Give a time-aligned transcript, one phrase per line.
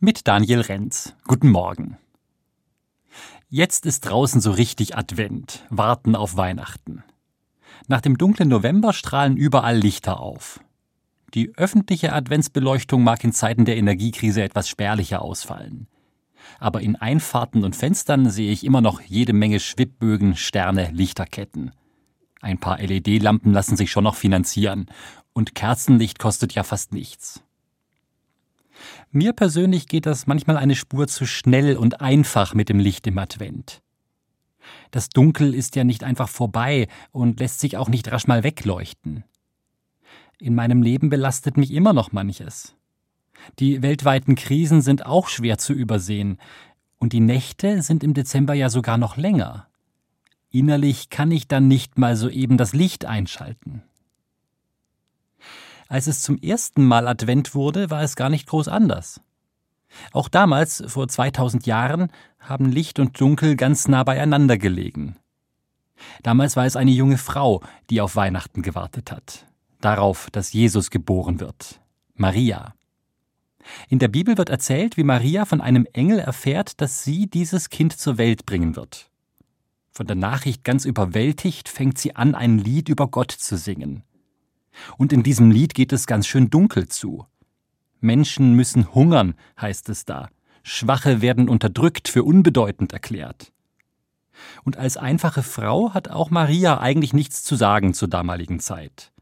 [0.00, 1.14] mit Daniel Renz.
[1.26, 1.98] Guten Morgen.
[3.50, 7.04] Jetzt ist draußen so richtig Advent, warten auf Weihnachten.
[7.86, 10.60] Nach dem dunklen November strahlen überall Lichter auf.
[11.34, 15.86] Die öffentliche Adventsbeleuchtung mag in Zeiten der Energiekrise etwas spärlicher ausfallen.
[16.58, 21.72] Aber in Einfahrten und Fenstern sehe ich immer noch jede Menge Schwibbögen, Sterne, Lichterketten.
[22.40, 24.86] Ein paar LED-Lampen lassen sich schon noch finanzieren,
[25.34, 27.42] und Kerzenlicht kostet ja fast nichts.
[29.10, 33.18] Mir persönlich geht das manchmal eine Spur zu schnell und einfach mit dem Licht im
[33.18, 33.82] Advent.
[34.90, 39.24] Das Dunkel ist ja nicht einfach vorbei und lässt sich auch nicht rasch mal wegleuchten.
[40.38, 42.74] In meinem Leben belastet mich immer noch manches.
[43.58, 46.38] Die weltweiten Krisen sind auch schwer zu übersehen,
[46.98, 49.66] und die Nächte sind im Dezember ja sogar noch länger.
[50.50, 53.82] Innerlich kann ich dann nicht mal so eben das Licht einschalten.
[55.90, 59.20] Als es zum ersten Mal Advent wurde, war es gar nicht groß anders.
[60.12, 65.16] Auch damals, vor 2000 Jahren, haben Licht und Dunkel ganz nah beieinander gelegen.
[66.22, 69.46] Damals war es eine junge Frau, die auf Weihnachten gewartet hat.
[69.80, 71.80] Darauf, dass Jesus geboren wird.
[72.14, 72.72] Maria.
[73.88, 77.98] In der Bibel wird erzählt, wie Maria von einem Engel erfährt, dass sie dieses Kind
[77.98, 79.10] zur Welt bringen wird.
[79.90, 84.04] Von der Nachricht ganz überwältigt fängt sie an, ein Lied über Gott zu singen.
[84.96, 87.26] Und in diesem Lied geht es ganz schön dunkel zu.
[88.00, 90.28] Menschen müssen hungern, heißt es da.
[90.62, 93.52] Schwache werden unterdrückt, für unbedeutend erklärt.
[94.64, 99.12] Und als einfache Frau hat auch Maria eigentlich nichts zu sagen zur damaligen Zeit.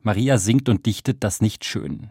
[0.00, 2.10] Maria singt und dichtet das nicht schön.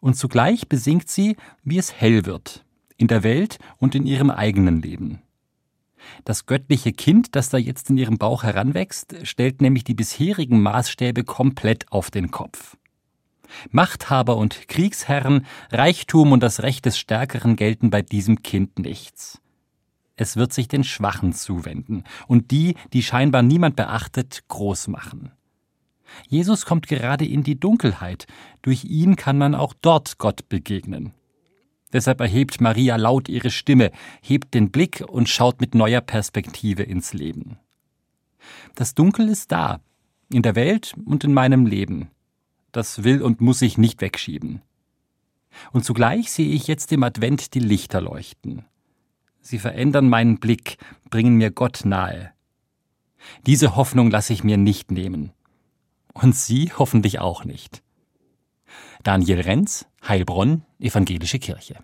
[0.00, 2.64] Und zugleich besingt sie, wie es hell wird,
[2.98, 5.22] in der Welt und in ihrem eigenen Leben.
[6.24, 11.24] Das göttliche Kind, das da jetzt in ihrem Bauch heranwächst, stellt nämlich die bisherigen Maßstäbe
[11.24, 12.76] komplett auf den Kopf.
[13.70, 19.40] Machthaber und Kriegsherren, Reichtum und das Recht des Stärkeren gelten bei diesem Kind nichts.
[20.16, 25.32] Es wird sich den Schwachen zuwenden und die, die scheinbar niemand beachtet, groß machen.
[26.28, 28.26] Jesus kommt gerade in die Dunkelheit,
[28.62, 31.12] durch ihn kann man auch dort Gott begegnen.
[31.94, 37.12] Deshalb erhebt Maria laut ihre Stimme, hebt den Blick und schaut mit neuer Perspektive ins
[37.14, 37.56] Leben.
[38.74, 39.80] Das Dunkel ist da,
[40.28, 42.10] in der Welt und in meinem Leben.
[42.72, 44.60] Das will und muss ich nicht wegschieben.
[45.70, 48.64] Und zugleich sehe ich jetzt im Advent die Lichter leuchten.
[49.40, 50.78] Sie verändern meinen Blick,
[51.10, 52.32] bringen mir Gott nahe.
[53.46, 55.30] Diese Hoffnung lasse ich mir nicht nehmen.
[56.12, 57.83] Und Sie hoffentlich auch nicht.
[59.04, 61.74] Daniel Renz, Heilbronn, Evangelische Kirche.